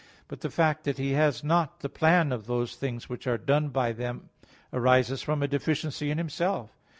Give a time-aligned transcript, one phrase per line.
[0.27, 3.69] But the fact that he has not the plan of those things which are done
[3.69, 4.29] by them
[4.73, 6.71] arises from a deficiency in himself.